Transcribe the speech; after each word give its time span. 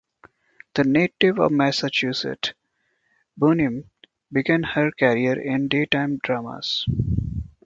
A 0.77 0.83
native 0.83 1.37
of 1.39 1.51
Massachusetts, 1.51 2.53
Bunim 3.39 3.83
began 4.31 4.63
her 4.63 4.89
career 4.91 5.39
in 5.39 5.67
daytime 5.67 6.17
dramas. 6.23 6.87